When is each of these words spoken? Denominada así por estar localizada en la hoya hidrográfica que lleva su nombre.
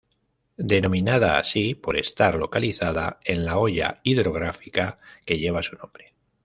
Denominada 0.57 1.37
así 1.37 1.75
por 1.75 1.95
estar 1.95 2.33
localizada 2.33 3.19
en 3.23 3.45
la 3.45 3.59
hoya 3.59 3.99
hidrográfica 4.01 4.97
que 5.25 5.37
lleva 5.37 5.61
su 5.61 5.75
nombre. 5.75 6.15